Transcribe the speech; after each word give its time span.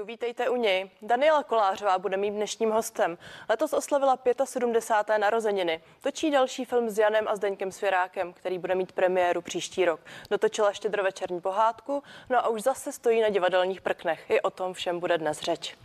Vítejte 0.00 0.48
u 0.48 0.56
něj. 0.56 0.90
Daniela 1.02 1.42
Kolářová 1.42 1.98
bude 1.98 2.16
mým 2.16 2.34
dnešním 2.34 2.70
hostem. 2.70 3.18
Letos 3.48 3.72
oslavila 3.72 4.18
75. 4.44 5.18
narozeniny. 5.18 5.82
Točí 6.00 6.30
další 6.30 6.64
film 6.64 6.90
s 6.90 6.98
Janem 6.98 7.28
a 7.28 7.36
Zdeňkem 7.36 7.72
Svěrákem, 7.72 8.32
který 8.32 8.58
bude 8.58 8.74
mít 8.74 8.92
premiéru 8.92 9.42
příští 9.42 9.84
rok. 9.84 10.00
Dotočila 10.30 10.72
štědrovečerní 10.72 11.40
pohádku, 11.40 12.02
no 12.30 12.38
a 12.38 12.48
už 12.48 12.62
zase 12.62 12.92
stojí 12.92 13.20
na 13.20 13.28
divadelních 13.28 13.80
prknech. 13.80 14.30
I 14.30 14.40
o 14.40 14.50
tom 14.50 14.74
všem 14.74 15.00
bude 15.00 15.18
dnes 15.18 15.40
řeč. 15.40 15.76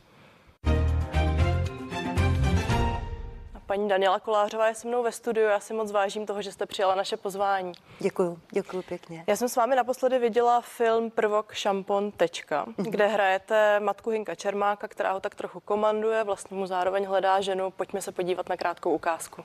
Paní 3.68 3.90
Daniela 3.90 4.20
Kolářová 4.20 4.68
je 4.68 4.76
se 4.76 4.88
mnou 4.88 5.04
ve 5.04 5.12
studiu. 5.12 5.48
Já 5.48 5.60
si 5.60 5.74
moc 5.74 5.92
vážím 5.92 6.26
toho, 6.26 6.42
že 6.42 6.52
jste 6.52 6.66
přijala 6.66 6.96
naše 6.96 7.18
pozvání. 7.18 7.72
Děkuji, 8.00 8.40
děkuji 8.52 8.82
pěkně. 8.82 9.24
Já 9.28 9.36
jsem 9.36 9.50
s 9.50 9.56
vámi 9.56 9.76
naposledy 9.76 10.20
viděla 10.20 10.62
film 10.62 11.12
Prvok 11.12 11.54
šampon 11.54 12.12
tečka, 12.12 12.66
mhm. 12.78 12.92
kde 12.92 13.08
hrajete 13.08 13.80
matku 13.80 14.10
Hinka 14.10 14.36
Čermáka, 14.36 14.88
která 14.88 15.12
ho 15.12 15.20
tak 15.20 15.36
trochu 15.36 15.60
komanduje, 15.60 16.24
vlastně 16.24 16.58
mu 16.58 16.68
zároveň 16.68 17.06
hledá 17.06 17.42
ženu. 17.42 17.72
Pojďme 17.72 18.02
se 18.02 18.12
podívat 18.12 18.50
na 18.50 18.58
krátkou 18.58 18.96
ukázku. 18.96 19.44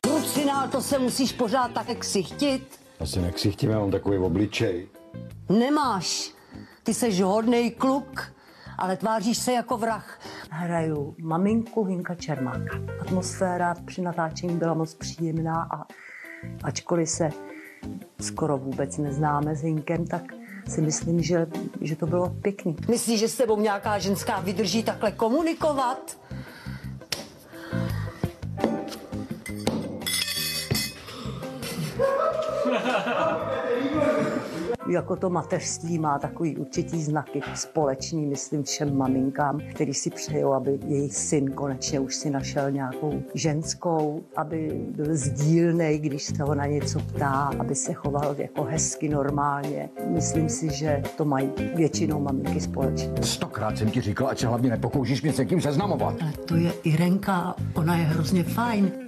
Krucinál, 0.00 0.68
to 0.68 0.80
se 0.80 0.98
musíš 0.98 1.32
pořád 1.32 1.72
tak 1.72 1.98
ksichtit. 1.98 2.80
Já 3.00 3.06
si 3.06 3.20
neksichtím, 3.20 3.70
já 3.70 3.78
mám 3.78 3.90
takový 3.90 4.18
obličej. 4.18 4.88
Nemáš. 5.48 6.30
Ty 6.82 6.94
seš 6.94 7.20
hodnej 7.20 7.70
kluk, 7.70 8.32
ale 8.78 8.96
tváříš 8.96 9.38
se 9.38 9.52
jako 9.52 9.76
vrah. 9.76 10.18
Hraju 10.50 11.14
maminku 11.18 11.84
Hinka 11.84 12.14
Čermáka. 12.14 12.78
Atmosféra 13.00 13.74
při 13.86 14.02
natáčení 14.02 14.56
byla 14.56 14.74
moc 14.74 14.94
příjemná 14.94 15.68
a 15.70 15.84
ačkoliv 16.62 17.08
se 17.08 17.30
skoro 18.20 18.58
vůbec 18.58 18.98
neznáme 18.98 19.56
s 19.56 19.62
Hinkem, 19.62 20.06
tak 20.06 20.22
si 20.68 20.80
myslím, 20.80 21.22
že, 21.22 21.46
že 21.80 21.96
to 21.96 22.06
bylo 22.06 22.28
pěkný. 22.28 22.76
Myslíš, 22.88 23.20
že 23.20 23.28
s 23.28 23.36
tebou 23.36 23.60
nějaká 23.60 23.98
ženská 23.98 24.40
vydrží 24.40 24.82
takhle 24.82 25.12
komunikovat? 25.12 26.18
jako 34.88 35.16
to 35.16 35.30
mateřství 35.30 35.98
má 35.98 36.18
takový 36.18 36.56
určitý 36.56 37.02
znaky 37.02 37.40
společný, 37.54 38.26
myslím 38.26 38.62
všem 38.62 38.96
maminkám, 38.96 39.60
který 39.70 39.94
si 39.94 40.10
přejou, 40.10 40.52
aby 40.52 40.78
jejich 40.86 41.14
syn 41.14 41.50
konečně 41.50 42.00
už 42.00 42.14
si 42.14 42.30
našel 42.30 42.70
nějakou 42.70 43.22
ženskou, 43.34 44.22
aby 44.36 44.86
byl 44.88 45.16
sdílný, 45.16 45.98
když 45.98 46.22
se 46.22 46.42
ho 46.42 46.54
na 46.54 46.66
něco 46.66 47.00
ptá, 47.00 47.50
aby 47.58 47.74
se 47.74 47.92
choval 47.92 48.34
jako 48.38 48.64
hezky 48.64 49.08
normálně. 49.08 49.88
Myslím 50.08 50.48
si, 50.48 50.68
že 50.72 51.02
to 51.16 51.24
mají 51.24 51.50
většinou 51.74 52.20
maminky 52.20 52.60
společně. 52.60 53.12
Stokrát 53.22 53.78
jsem 53.78 53.90
ti 53.90 54.00
říkal, 54.00 54.28
ať 54.28 54.38
se 54.38 54.46
hlavně 54.46 54.70
nepokoušíš 54.70 55.22
mě 55.22 55.32
s 55.32 55.38
někým 55.38 55.60
seznamovat. 55.60 56.16
Ale 56.22 56.32
to 56.32 56.56
je 56.56 56.72
Irenka, 56.84 57.54
ona 57.74 57.96
je 57.96 58.04
hrozně 58.04 58.44
fajn. 58.44 59.05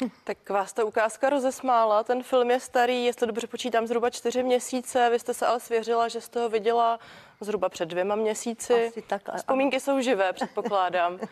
Tak 0.24 0.50
vás 0.50 0.72
ta 0.72 0.84
ukázka 0.84 1.30
rozesmála. 1.30 2.04
Ten 2.04 2.22
film 2.22 2.50
je 2.50 2.60
starý, 2.60 3.04
jestli 3.04 3.26
dobře 3.26 3.46
počítám, 3.46 3.86
zhruba 3.86 4.10
čtyři 4.10 4.42
měsíce. 4.42 5.10
Vy 5.10 5.18
jste 5.18 5.34
se 5.34 5.46
ale 5.46 5.60
svěřila, 5.60 6.08
že 6.08 6.20
jste 6.20 6.40
ho 6.40 6.48
viděla 6.48 6.98
zhruba 7.40 7.68
před 7.68 7.86
dvěma 7.86 8.14
měsíci. 8.14 8.86
Asi 8.88 9.02
tak. 9.02 9.22
Vzpomínky 9.36 9.80
jsou 9.80 10.00
živé, 10.00 10.32
předpokládám. 10.32 11.18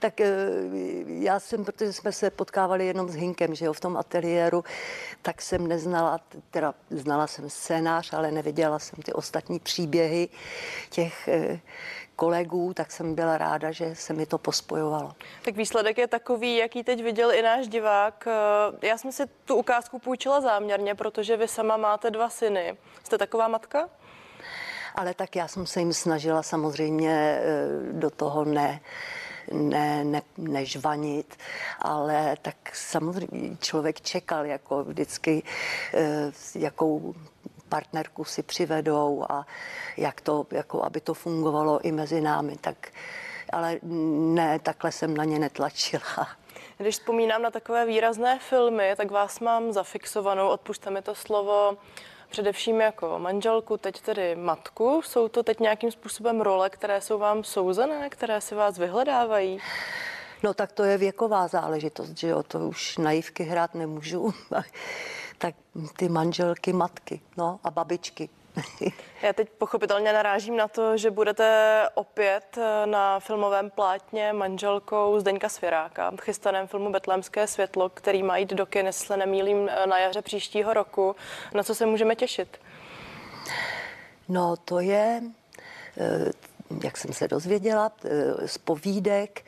tak 0.00 0.20
eh, 0.20 0.28
já 1.06 1.40
jsem, 1.40 1.64
protože 1.64 1.92
jsme 1.92 2.12
se 2.12 2.30
potkávali 2.30 2.86
jenom 2.86 3.08
s 3.08 3.14
Hinkem, 3.14 3.54
že 3.54 3.64
jo, 3.64 3.72
v 3.72 3.80
tom 3.80 3.96
ateliéru, 3.96 4.64
tak 5.22 5.42
jsem 5.42 5.66
neznala, 5.66 6.20
teda 6.50 6.74
znala 6.90 7.26
jsem 7.26 7.50
scénář, 7.50 8.12
ale 8.12 8.30
neviděla 8.30 8.78
jsem 8.78 9.02
ty 9.02 9.12
ostatní 9.12 9.58
příběhy 9.58 10.28
těch 10.90 11.28
eh, 11.28 11.60
kolegů, 12.16 12.74
tak 12.74 12.92
jsem 12.92 13.14
byla 13.14 13.38
ráda, 13.38 13.70
že 13.72 13.94
se 13.94 14.12
mi 14.12 14.26
to 14.26 14.38
pospojovalo. 14.38 15.12
Tak 15.44 15.56
výsledek 15.56 15.98
je 15.98 16.06
takový, 16.06 16.56
jaký 16.56 16.84
teď 16.84 17.02
viděl 17.02 17.32
i 17.32 17.42
náš 17.42 17.68
divák. 17.68 18.28
Eh, 18.82 18.86
já 18.86 18.98
jsem 18.98 19.12
si 19.12 19.22
tu 19.44 19.56
ukázku 19.56 19.98
půjčila 19.98 20.40
záměrně, 20.40 20.94
protože 20.94 21.36
vy 21.36 21.48
sama 21.48 21.76
máte 21.76 22.10
dva 22.10 22.30
syny. 22.30 22.76
Jste 23.04 23.18
taková 23.18 23.48
matka? 23.48 23.88
Ale 24.94 25.14
tak 25.14 25.36
já 25.36 25.48
jsem 25.48 25.66
se 25.66 25.80
jim 25.80 25.92
snažila 25.92 26.42
samozřejmě 26.42 27.42
do 27.92 28.10
toho 28.10 28.44
ne 28.44 28.80
ne, 29.50 30.04
ne, 30.04 30.22
nežvanit, 30.38 31.36
ale 31.78 32.36
tak 32.42 32.56
samozřejmě 32.72 33.56
člověk 33.56 34.00
čekal 34.00 34.46
jako 34.46 34.84
vždycky, 34.84 35.42
eh, 35.94 36.32
jakou 36.54 37.14
partnerku 37.68 38.24
si 38.24 38.42
přivedou 38.42 39.24
a 39.28 39.46
jak 39.96 40.20
to, 40.20 40.46
jako 40.50 40.84
aby 40.84 41.00
to 41.00 41.14
fungovalo 41.14 41.80
i 41.80 41.92
mezi 41.92 42.20
námi, 42.20 42.56
tak 42.60 42.88
ale 43.52 43.78
ne, 43.82 44.58
takhle 44.58 44.92
jsem 44.92 45.16
na 45.16 45.24
ně 45.24 45.38
netlačila. 45.38 46.28
Když 46.78 46.94
vzpomínám 46.94 47.42
na 47.42 47.50
takové 47.50 47.86
výrazné 47.86 48.38
filmy, 48.38 48.94
tak 48.96 49.10
vás 49.10 49.40
mám 49.40 49.72
zafixovanou, 49.72 50.48
odpušte 50.48 50.90
mi 50.90 51.02
to 51.02 51.14
slovo, 51.14 51.76
především 52.30 52.80
jako 52.80 53.18
manželku, 53.18 53.76
teď 53.76 54.00
tedy 54.00 54.36
matku. 54.36 55.02
Jsou 55.04 55.28
to 55.28 55.42
teď 55.42 55.60
nějakým 55.60 55.90
způsobem 55.90 56.40
role, 56.40 56.70
které 56.70 57.00
jsou 57.00 57.18
vám 57.18 57.44
souzené, 57.44 58.10
které 58.10 58.40
si 58.40 58.54
vás 58.54 58.78
vyhledávají? 58.78 59.58
No 60.42 60.54
tak 60.54 60.72
to 60.72 60.84
je 60.84 60.98
věková 60.98 61.48
záležitost, 61.48 62.18
že 62.18 62.28
jo, 62.28 62.42
to 62.42 62.58
už 62.58 62.98
naivky 62.98 63.42
hrát 63.42 63.74
nemůžu. 63.74 64.34
tak 65.38 65.54
ty 65.96 66.08
manželky, 66.08 66.72
matky, 66.72 67.20
no 67.36 67.60
a 67.64 67.70
babičky. 67.70 68.28
Já 69.22 69.32
teď 69.32 69.48
pochopitelně 69.58 70.12
narážím 70.12 70.56
na 70.56 70.68
to, 70.68 70.96
že 70.96 71.10
budete 71.10 71.82
opět 71.94 72.58
eh, 72.58 72.86
na 72.86 73.20
filmovém 73.20 73.70
plátně 73.70 74.32
manželkou 74.32 75.20
Zdeňka 75.20 75.48
Svěráka 75.48 76.10
v 76.10 76.20
chystaném 76.20 76.66
filmu 76.66 76.92
Betlémské 76.92 77.46
světlo, 77.46 77.88
který 77.88 78.22
má 78.22 78.36
jít 78.36 78.50
do 78.50 78.66
kin, 78.66 78.86
jestli 78.86 79.16
nemýlím, 79.16 79.68
eh, 79.68 79.86
na 79.86 79.98
jaře 79.98 80.22
příštího 80.22 80.74
roku. 80.74 81.16
Na 81.54 81.62
co 81.62 81.74
se 81.74 81.86
můžeme 81.86 82.16
těšit? 82.16 82.58
No 84.28 84.56
to 84.56 84.80
je, 84.80 85.22
eh, 85.98 86.30
jak 86.84 86.96
jsem 86.96 87.12
se 87.12 87.28
dozvěděla, 87.28 87.92
z 88.46 88.58
povídek 88.58 89.44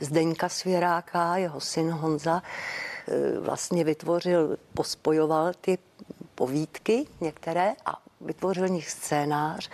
Zdeňka 0.00 0.48
Svěráka, 0.48 1.36
jeho 1.36 1.60
syn 1.60 1.90
Honza, 1.90 2.42
vlastně 3.40 3.84
vytvořil, 3.84 4.56
pospojoval 4.74 5.52
ty 5.60 5.78
povídky 6.34 7.06
některé 7.20 7.72
a 7.86 8.07
vytvořil 8.20 8.68
nich 8.68 8.90
scénář. 8.90 9.70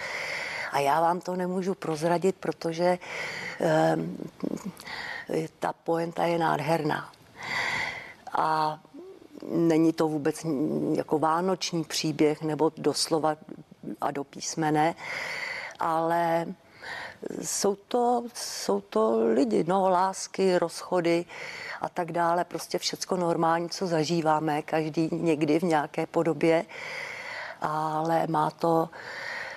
A 0.72 0.78
já 0.78 1.00
vám 1.00 1.20
to 1.20 1.36
nemůžu 1.36 1.74
prozradit, 1.74 2.36
protože 2.36 2.98
eh, 3.60 3.96
ta 5.58 5.72
poenta 5.72 6.24
je 6.24 6.38
nádherná. 6.38 7.12
A 8.32 8.78
není 9.50 9.92
to 9.92 10.08
vůbec 10.08 10.46
jako 10.94 11.18
vánoční 11.18 11.84
příběh 11.84 12.42
nebo 12.42 12.72
doslova 12.76 13.36
a 14.00 14.10
do 14.10 14.24
písmene, 14.24 14.94
ale 15.78 16.46
jsou 17.42 17.74
to, 17.74 18.24
jsou 18.34 18.80
to 18.80 19.26
lidi, 19.34 19.64
no, 19.68 19.88
lásky, 19.88 20.58
rozchody 20.58 21.24
a 21.80 21.88
tak 21.88 22.12
dále, 22.12 22.44
prostě 22.44 22.78
všecko 22.78 23.16
normální, 23.16 23.68
co 23.68 23.86
zažíváme 23.86 24.62
každý 24.62 25.08
někdy 25.12 25.58
v 25.58 25.62
nějaké 25.62 26.06
podobě 26.06 26.64
ale 27.64 28.26
má 28.26 28.50
to, 28.50 28.88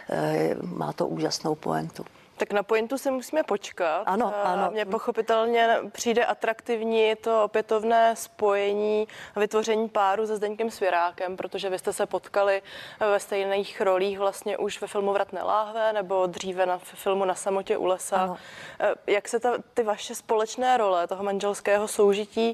eh, 0.10 0.56
má 0.62 0.94
to 0.94 1.08
úžasnou 1.08 1.56
poentu. 1.56 2.06
Tak 2.38 2.54
na 2.54 2.64
pointu 2.64 2.98
si 2.98 3.12
musíme 3.12 3.44
počkat. 3.44 4.04
Ano, 4.06 4.34
ano. 4.44 4.72
Mně 4.72 4.86
pochopitelně 4.86 5.78
přijde 5.92 6.26
atraktivní 6.26 7.16
to 7.16 7.44
opětovné 7.44 8.16
spojení 8.16 9.08
a 9.36 9.40
vytvoření 9.40 9.90
páru 9.90 10.28
se 10.28 10.36
Zdeňkem 10.36 10.72
Svěrákem, 10.72 11.38
protože 11.38 11.70
vy 11.70 11.80
jste 11.80 11.94
se 11.94 12.06
potkali 12.06 12.62
ve 13.00 13.20
stejných 13.20 13.82
rolích 13.82 14.20
vlastně 14.20 14.58
už 14.58 14.82
ve 14.82 14.88
filmu 14.88 15.14
Vratné 15.14 15.44
láhve 15.44 15.94
nebo 15.94 16.26
dříve 16.26 16.66
na 16.66 16.78
filmu 16.78 17.26
Na 17.26 17.36
samotě 17.36 17.78
u 17.78 17.86
lesa. 17.86 18.18
Ano. 18.18 18.38
Eh, 18.80 18.94
jak 19.08 19.28
se 19.28 19.40
ta, 19.40 19.54
ty 19.74 19.84
vaše 19.84 20.16
společné 20.16 20.78
role 20.78 21.08
toho 21.08 21.24
manželského 21.24 21.88
soužití 21.88 22.52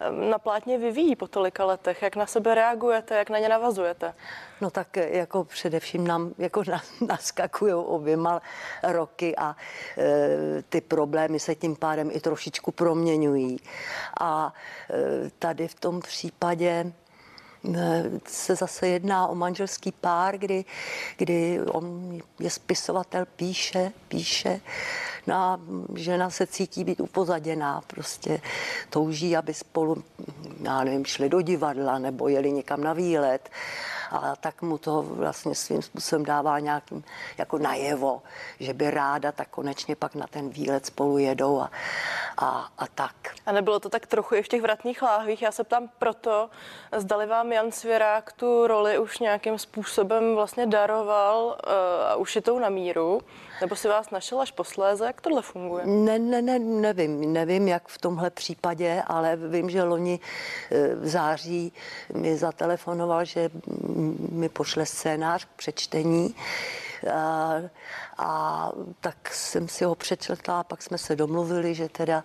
eh, 0.00 0.10
na 0.10 0.38
plátně 0.38 0.78
vyvíjí 0.78 1.16
po 1.16 1.28
tolika 1.28 1.64
letech? 1.64 2.02
Jak 2.02 2.16
na 2.16 2.26
sebe 2.26 2.54
reagujete, 2.54 3.16
jak 3.16 3.30
na 3.30 3.38
ně 3.38 3.48
navazujete? 3.48 4.14
No 4.60 4.70
tak 4.70 4.96
jako 4.96 5.44
především 5.44 6.06
nám 6.06 6.34
jako 6.38 6.62
naskakují 7.08 7.74
oběma 7.74 8.42
roky 8.82 9.36
a 9.36 9.56
e, 9.98 10.62
ty 10.62 10.80
problémy 10.80 11.40
se 11.40 11.54
tím 11.54 11.76
pádem 11.76 12.10
i 12.12 12.20
trošičku 12.20 12.72
proměňují. 12.72 13.60
A 14.20 14.54
e, 14.90 15.30
tady 15.38 15.68
v 15.68 15.74
tom 15.74 16.00
případě 16.00 16.92
e, 17.74 18.04
se 18.26 18.56
zase 18.56 18.88
jedná 18.88 19.26
o 19.26 19.34
manželský 19.34 19.92
pár, 19.92 20.38
kdy, 20.38 20.64
kdy 21.16 21.60
on 21.60 22.18
je 22.40 22.50
spisovatel, 22.50 23.26
píše, 23.36 23.92
píše, 24.08 24.60
No 25.26 25.34
a 25.34 25.60
žena 25.94 26.30
se 26.30 26.46
cítí 26.46 26.84
být 26.84 27.00
upozaděná, 27.00 27.80
prostě 27.86 28.40
touží, 28.90 29.36
aby 29.36 29.54
spolu, 29.54 30.04
já 30.62 30.84
nevím, 30.84 31.04
šli 31.04 31.28
do 31.28 31.40
divadla 31.40 31.98
nebo 31.98 32.28
jeli 32.28 32.52
někam 32.52 32.84
na 32.84 32.92
výlet 32.92 33.50
a 34.10 34.36
tak 34.36 34.62
mu 34.62 34.78
to 34.78 35.02
vlastně 35.02 35.54
svým 35.54 35.82
způsobem 35.82 36.24
dává 36.24 36.58
nějakým 36.58 37.04
jako 37.38 37.58
najevo, 37.58 38.22
že 38.60 38.74
by 38.74 38.90
ráda 38.90 39.32
tak 39.32 39.48
konečně 39.48 39.96
pak 39.96 40.14
na 40.14 40.26
ten 40.26 40.48
výlet 40.48 40.86
spolu 40.86 41.18
jedou 41.18 41.60
a, 41.60 41.70
a, 42.38 42.68
a 42.78 42.86
tak. 42.86 43.14
A 43.46 43.52
nebylo 43.52 43.80
to 43.80 43.88
tak 43.88 44.06
trochu 44.06 44.34
i 44.34 44.42
v 44.42 44.48
těch 44.48 44.62
vratných 44.62 45.02
láhvích? 45.02 45.42
Já 45.42 45.52
se 45.52 45.64
ptám 45.64 45.88
proto, 45.98 46.50
zdali 46.96 47.26
vám 47.26 47.52
Jan 47.52 47.72
Svěrák 47.72 48.32
tu 48.32 48.66
roli 48.66 48.98
už 48.98 49.18
nějakým 49.18 49.58
způsobem 49.58 50.34
vlastně 50.34 50.66
daroval 50.66 51.44
uh, 51.46 51.72
a 52.06 52.16
ušitou 52.16 52.58
na 52.58 52.68
míru, 52.68 53.20
nebo 53.60 53.76
si 53.76 53.88
vás 53.88 54.10
našel 54.10 54.40
až 54.40 54.50
posléze? 54.50 55.06
Jak 55.06 55.20
tohle 55.20 55.42
funguje? 55.42 55.86
Ne, 55.86 56.18
ne, 56.18 56.42
ne, 56.42 56.58
nevím, 56.58 57.32
nevím, 57.32 57.68
jak 57.68 57.88
v 57.88 57.98
tomhle 57.98 58.30
případě, 58.30 59.02
ale 59.06 59.36
vím, 59.36 59.70
že 59.70 59.82
loni 59.82 60.20
eh, 60.70 60.94
v 60.94 61.08
září 61.08 61.72
mi 62.14 62.36
zatelefonoval, 62.36 63.24
že 63.24 63.50
mi 64.30 64.48
pošle 64.48 64.86
scénář 64.86 65.44
k 65.44 65.48
přečtení 65.56 66.34
a, 67.14 67.54
a 68.18 68.70
tak 69.00 69.34
jsem 69.34 69.68
si 69.68 69.84
ho 69.84 69.94
přečetla 69.94 70.60
a 70.60 70.64
pak 70.64 70.82
jsme 70.82 70.98
se 70.98 71.16
domluvili, 71.16 71.74
že 71.74 71.88
teda 71.88 72.24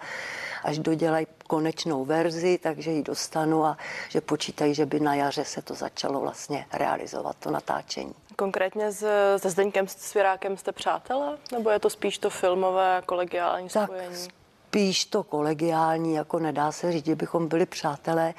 až 0.63 0.79
dodělají 0.79 1.27
konečnou 1.47 2.05
verzi, 2.05 2.59
takže 2.63 2.91
ji 2.91 3.03
dostanu 3.03 3.65
a 3.65 3.77
že 4.09 4.21
počítají, 4.21 4.73
že 4.73 4.85
by 4.85 4.99
na 4.99 5.15
jaře 5.15 5.45
se 5.45 5.61
to 5.61 5.73
začalo 5.73 6.19
vlastně 6.19 6.65
realizovat, 6.73 7.35
to 7.39 7.51
natáčení. 7.51 8.13
Konkrétně 8.41 8.91
s, 8.91 9.05
se 9.37 9.49
Zdeňkem 9.49 9.87
Svěrákem 9.87 10.57
jste 10.57 10.71
přátelé? 10.71 11.37
Nebo 11.51 11.69
je 11.69 11.79
to 11.79 11.89
spíš 11.89 12.17
to 12.17 12.29
filmové 12.29 13.01
kolegiální 13.05 13.69
tak 13.69 13.83
spojení? 13.89 14.15
Spíš 14.15 15.05
to 15.05 15.23
kolegiální, 15.23 16.15
jako 16.15 16.39
nedá 16.39 16.71
se 16.71 16.91
říct, 16.91 17.05
že 17.05 17.15
bychom 17.15 17.47
byli 17.47 17.65
přátelé, 17.65 18.33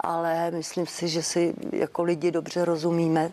ale 0.00 0.50
myslím 0.50 0.86
si, 0.86 1.08
že 1.08 1.22
si 1.22 1.54
jako 1.72 2.02
lidi 2.02 2.30
dobře 2.30 2.64
rozumíme, 2.64 3.32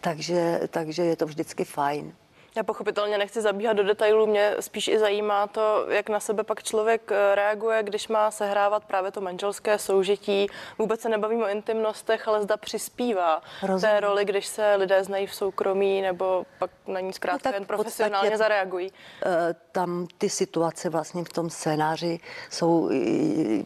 takže, 0.00 0.60
takže 0.70 1.02
je 1.04 1.16
to 1.16 1.26
vždycky 1.26 1.64
fajn. 1.64 2.12
Já 2.56 2.62
pochopitelně 2.62 3.18
nechci 3.18 3.40
zabíhat 3.40 3.72
do 3.72 3.82
detailů, 3.82 4.26
mě 4.26 4.54
spíš 4.60 4.88
i 4.88 4.98
zajímá 4.98 5.46
to, 5.46 5.86
jak 5.88 6.08
na 6.08 6.20
sebe 6.20 6.44
pak 6.44 6.62
člověk 6.62 7.12
eh, 7.12 7.34
reaguje, 7.34 7.82
když 7.82 8.08
má 8.08 8.30
sehrávat 8.30 8.84
právě 8.84 9.10
to 9.10 9.20
manželské 9.20 9.78
soužití. 9.78 10.46
Vůbec 10.78 11.00
se 11.00 11.08
nebavím 11.08 11.42
o 11.42 11.48
intimnostech, 11.48 12.28
ale 12.28 12.42
zda 12.42 12.56
přispívá 12.56 13.42
Rozumím. 13.62 13.80
té 13.80 14.00
roli, 14.00 14.24
když 14.24 14.46
se 14.46 14.74
lidé 14.74 15.04
znají 15.04 15.26
v 15.26 15.34
soukromí 15.34 16.02
nebo 16.02 16.46
pak 16.58 16.70
na 16.86 17.00
ní 17.00 17.12
zkrátka 17.12 17.50
no, 17.50 17.54
jen 17.54 17.64
profesionálně 17.64 18.30
podstatě, 18.30 18.38
zareagují. 18.38 18.92
Eh, 19.26 19.54
tam 19.72 20.06
ty 20.18 20.30
situace 20.30 20.88
vlastně 20.88 21.24
v 21.24 21.28
tom 21.28 21.50
scénáři 21.50 22.20
jsou 22.50 22.90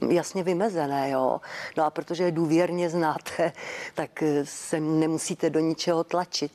jasně 0.08 0.42
vymezené, 0.42 1.10
jo. 1.10 1.40
No 1.76 1.84
a 1.84 1.90
protože 1.90 2.24
je 2.24 2.32
důvěrně 2.32 2.90
znáte, 2.90 3.52
tak 3.94 4.22
eh, 4.22 4.46
se 4.46 4.80
nemusíte 4.80 5.50
do 5.50 5.60
ničeho 5.60 6.04
tlačit. 6.04 6.52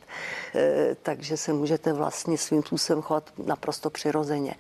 Takže 1.04 1.38
se 1.38 1.54
můžete 1.54 1.94
vlastně 1.94 2.25
vlastně 2.26 2.48
svým 2.48 2.64
způsobem 2.64 3.02
chovat 3.02 3.32
naprosto 3.46 3.90
přirozeně 3.90 4.56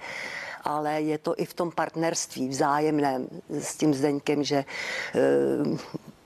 ale 0.67 1.01
je 1.01 1.17
to 1.17 1.33
i 1.37 1.45
v 1.45 1.53
tom 1.53 1.71
partnerství 1.71 2.49
vzájemném 2.49 3.27
s 3.49 3.77
tím 3.77 3.93
Zdeňkem, 3.93 4.43
že 4.43 4.65
eh, 5.15 5.77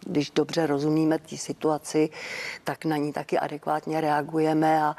když 0.05 0.31
dobře 0.31 0.67
rozumíme 0.67 1.19
té 1.19 1.37
situaci, 1.37 2.09
tak 2.63 2.85
na 2.85 2.97
ní 2.97 3.13
taky 3.13 3.39
adekvátně 3.39 4.01
reagujeme 4.01 4.83
a, 4.83 4.95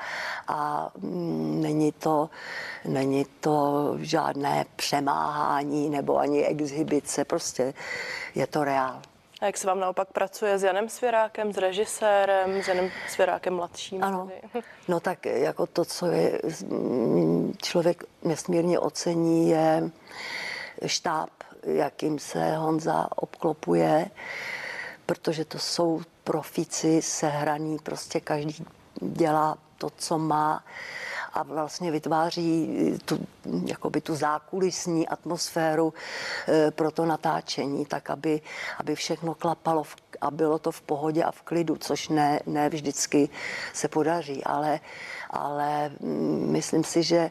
a 0.49 0.91
mm, 0.99 1.63
není, 1.63 1.93
to, 1.93 2.31
není 2.85 3.25
to 3.41 3.97
žádné 4.01 4.65
přemáhání 4.77 5.91
nebo 5.91 6.19
ani 6.19 6.45
exhibice, 6.45 7.25
prostě 7.25 7.75
je 8.35 8.47
to 8.47 8.65
reál. 8.65 9.03
A 9.41 9.47
jak 9.47 9.57
se 9.57 9.67
vám 9.67 9.81
naopak 9.81 10.09
pracuje 10.13 10.59
s 10.59 10.63
Janem 10.63 10.89
Svěrákem, 10.89 11.53
s 11.53 11.57
režisérem, 11.57 12.63
s 12.63 12.69
Janem 12.69 12.91
Svěrákem 13.09 13.55
mladším? 13.55 14.05
Ano, 14.05 14.31
no 14.89 15.01
tak 15.01 15.27
jako 15.27 15.67
to, 15.67 15.85
co 15.85 16.07
je 16.07 16.41
člověk 17.63 18.05
nesmírně 18.23 18.79
ocení, 18.79 19.51
je 19.51 19.91
štáb, 20.87 21.31
jakým 21.63 22.19
se 22.19 22.57
Honza 22.57 23.09
obklopuje, 23.17 24.11
protože 25.07 25.45
to 25.45 25.59
jsou 25.59 26.03
profici 26.25 27.03
sehraný, 27.03 27.79
prostě 27.83 28.21
každý 28.21 28.65
dělá 29.01 29.59
to, 29.79 29.91
co 29.91 30.19
má 30.19 30.65
a 31.33 31.43
vlastně 31.43 31.91
vytváří 31.91 32.69
tu, 33.05 33.27
jakoby 33.67 34.01
tu 34.01 34.15
zákulisní 34.15 35.09
atmosféru 35.09 35.95
e, 36.49 36.71
pro 36.71 36.91
to 36.91 37.07
natáčení, 37.07 37.87
tak 37.87 38.11
aby, 38.11 38.41
aby 38.79 38.95
všechno 38.95 39.35
klapalo 39.35 39.83
v, 39.83 39.97
a 40.21 40.31
bylo 40.31 40.59
to 40.59 40.73
v 40.73 40.81
pohodě 40.81 41.25
a 41.25 41.31
v 41.31 41.43
klidu, 41.43 41.77
což 41.77 42.09
ne, 42.09 42.41
ne 42.47 42.69
vždycky 42.69 43.29
se 43.73 43.89
podaří, 43.89 44.45
ale, 44.45 44.81
ale 45.31 45.89
mm, 46.01 46.53
myslím 46.53 46.85
si, 46.85 47.03
že 47.03 47.31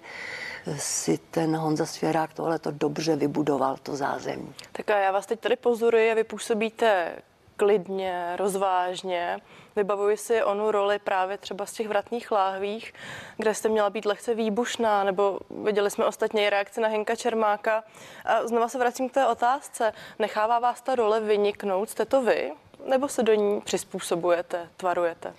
si 0.78 1.18
ten 1.18 1.56
Honza 1.56 1.86
Svěrák 1.86 2.34
tohle 2.34 2.60
to 2.60 2.72
dobře 2.72 3.16
vybudoval, 3.16 3.78
to 3.84 3.96
zázemí. 3.96 4.54
Tak 4.72 4.90
a 4.90 5.00
já 5.00 5.12
vás 5.12 5.26
teď 5.26 5.40
tady 5.40 5.56
pozoruji, 5.56 6.16
vy 6.16 6.24
působíte 6.24 7.16
klidně, 7.60 8.34
rozvážně. 8.36 9.40
Vybavuji 9.76 10.18
si 10.18 10.44
onu 10.44 10.72
roli 10.72 11.00
právě 11.00 11.38
třeba 11.38 11.66
z 11.66 11.74
těch 11.74 11.88
vratných 11.88 12.32
láhvích, 12.32 12.94
kde 13.38 13.54
jste 13.54 13.70
měla 13.70 13.90
být 13.90 14.06
lehce 14.06 14.34
výbušná, 14.36 15.04
nebo 15.04 15.40
viděli 15.50 15.90
jsme 15.90 16.06
ostatně 16.06 16.50
reakce 16.50 16.82
na 16.82 16.88
Henka 16.88 17.16
Čermáka. 17.16 17.84
A 18.26 18.48
znova 18.48 18.70
se 18.70 18.78
vracím 18.78 19.10
k 19.10 19.14
té 19.14 19.28
otázce. 19.28 19.94
Nechává 20.20 20.60
vás 20.60 20.82
ta 20.82 20.96
role 20.96 21.20
vyniknout? 21.20 21.90
Jste 21.90 22.06
to 22.06 22.22
vy? 22.22 22.52
Nebo 22.86 23.08
se 23.08 23.24
do 23.24 23.34
ní 23.34 23.62
přizpůsobujete, 23.62 24.70
tvarujete? 24.78 25.34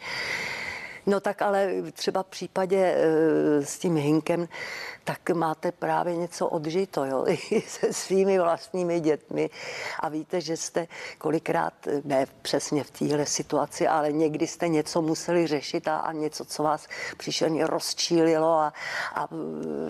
No 1.10 1.20
tak 1.20 1.42
ale 1.42 1.72
třeba 1.92 2.22
v 2.22 2.26
případě 2.26 2.76
e, 2.76 3.66
s 3.66 3.78
tím 3.78 3.96
Hinkem, 3.96 4.48
tak 5.04 5.30
máte 5.30 5.72
právě 5.72 6.16
něco 6.16 6.46
odžito, 6.46 7.04
jo, 7.04 7.24
i 7.50 7.60
se 7.60 7.92
svými 7.92 8.38
vlastními 8.38 9.00
dětmi. 9.00 9.50
A 10.00 10.08
víte, 10.08 10.40
že 10.40 10.56
jste 10.56 10.86
kolikrát, 11.18 11.72
ne 12.04 12.26
přesně 12.42 12.84
v 12.84 12.90
téhle 12.90 13.26
situaci, 13.26 13.88
ale 13.88 14.12
někdy 14.12 14.46
jste 14.46 14.68
něco 14.68 15.02
museli 15.02 15.46
řešit 15.46 15.88
a, 15.88 15.96
a 15.96 16.12
něco, 16.12 16.44
co 16.44 16.62
vás 16.62 16.86
příšerně 17.16 17.66
rozčílilo 17.66 18.52
a, 18.52 18.72
a 19.14 19.28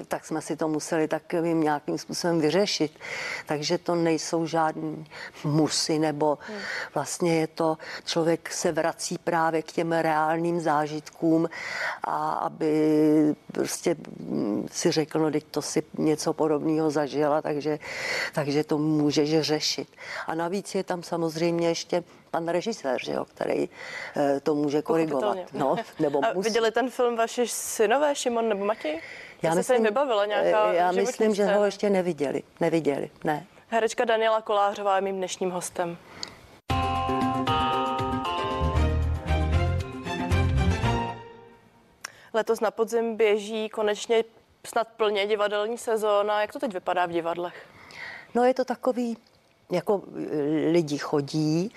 tak 0.08 0.24
jsme 0.24 0.42
si 0.42 0.56
to 0.56 0.68
museli 0.68 1.08
takovým 1.08 1.60
nějakým 1.60 1.98
způsobem 1.98 2.40
vyřešit. 2.40 2.98
Takže 3.46 3.78
to 3.78 3.94
nejsou 3.94 4.46
žádný 4.46 5.06
musy, 5.44 5.98
nebo 5.98 6.38
vlastně 6.94 7.40
je 7.40 7.46
to, 7.46 7.78
člověk 8.04 8.52
se 8.52 8.72
vrací 8.72 9.18
právě 9.18 9.62
k 9.62 9.72
těm 9.72 9.92
reálným 9.92 10.60
zážitkům 10.60 11.09
a 12.04 12.32
aby 12.32 13.34
prostě 13.52 13.96
si 14.70 14.90
řekl, 14.90 15.18
no 15.18 15.30
teď 15.30 15.44
to 15.50 15.62
si 15.62 15.82
něco 15.98 16.32
podobného 16.32 16.90
zažila, 16.90 17.42
takže, 17.42 17.78
takže 18.34 18.64
to 18.64 18.78
můžeš 18.78 19.40
řešit. 19.40 19.88
A 20.26 20.34
navíc 20.34 20.74
je 20.74 20.84
tam 20.84 21.02
samozřejmě 21.02 21.68
ještě 21.68 22.04
pan 22.30 22.48
režisér, 22.48 22.98
že 23.04 23.12
jo, 23.12 23.24
který 23.24 23.68
eh, 24.16 24.40
to 24.40 24.54
může 24.54 24.82
korigovat. 24.82 25.38
No, 25.52 25.76
nebo 25.98 26.24
A 26.24 26.32
musí. 26.32 26.48
viděli 26.48 26.70
ten 26.70 26.90
film 26.90 27.16
vaši 27.16 27.48
synové, 27.48 28.14
Šimon 28.14 28.48
nebo 28.48 28.64
Matěj? 28.64 29.00
Já 29.42 29.50
myslím, 29.50 29.62
se 29.64 29.74
jim 29.74 29.84
vybavila 29.84 30.26
nějaká 30.26 30.72
eh, 30.72 30.76
Já 30.76 30.92
myslím, 30.92 31.34
že 31.34 31.46
ho 31.46 31.64
ještě 31.64 31.90
neviděli. 31.90 32.42
Neviděli, 32.60 33.10
ne. 33.24 33.46
Herečka 33.68 34.04
Daniela 34.04 34.40
Kolářová 34.42 34.96
je 34.96 35.02
mým 35.02 35.16
dnešním 35.16 35.50
hostem. 35.50 35.96
Letos 42.34 42.60
na 42.60 42.70
podzim 42.70 43.16
běží 43.16 43.68
konečně 43.68 44.24
snad 44.66 44.88
plně 44.88 45.26
divadelní 45.26 45.78
sezóna. 45.78 46.40
Jak 46.40 46.52
to 46.52 46.58
teď 46.58 46.72
vypadá 46.72 47.06
v 47.06 47.10
divadlech? 47.10 47.66
No 48.34 48.44
je 48.44 48.54
to 48.54 48.64
takový, 48.64 49.16
jako 49.70 50.02
e, 50.16 50.70
lidi 50.70 50.98
chodí, 50.98 51.74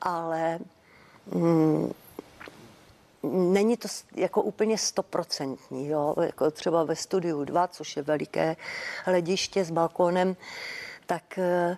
ale 0.00 0.58
mm, 1.26 1.92
není 3.52 3.76
to 3.76 3.88
jako 4.14 4.42
úplně 4.42 4.78
stoprocentní, 4.78 5.88
jo? 5.88 6.14
jako 6.20 6.50
třeba 6.50 6.84
ve 6.84 6.96
studiu 6.96 7.44
2, 7.44 7.68
což 7.68 7.96
je 7.96 8.02
veliké 8.02 8.56
hlediště 9.04 9.64
s 9.64 9.70
balkónem, 9.70 10.36
tak 11.06 11.38
e, 11.38 11.76